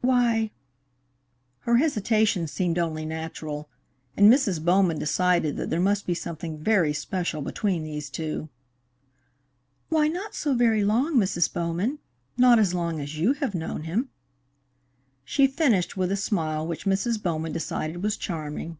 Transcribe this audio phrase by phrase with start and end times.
[0.00, 0.50] "Why"
[1.68, 3.68] Her hesitation seemed only natural,
[4.16, 4.64] and Mrs.
[4.64, 8.48] Bowman decided that there must be something very special between these two.
[9.90, 11.52] "Why, not so very long, Mrs.
[11.52, 11.98] Bowman
[12.38, 14.08] not as long as you have known him."
[15.26, 17.22] She finished with a smile which Mrs.
[17.22, 18.78] Bowman decided was charming.